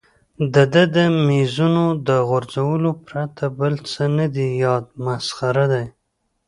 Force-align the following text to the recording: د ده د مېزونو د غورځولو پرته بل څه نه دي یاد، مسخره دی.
د 0.53 0.55
ده 0.73 0.83
د 0.95 0.97
مېزونو 1.27 1.85
د 2.07 2.09
غورځولو 2.27 2.89
پرته 3.07 3.43
بل 3.59 3.73
څه 3.91 4.03
نه 4.17 4.27
دي 4.35 4.47
یاد، 4.63 4.85
مسخره 5.05 5.65
دی. 5.73 5.85